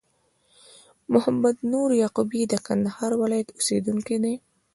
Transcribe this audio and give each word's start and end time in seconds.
محمد 1.13 1.55
نور 1.71 1.89
یعقوبی 2.01 2.41
د 2.47 2.53
کندهار 2.65 3.11
ولایت 3.21 3.47
اوسېدونکی 3.51 4.17
دي 4.23 4.33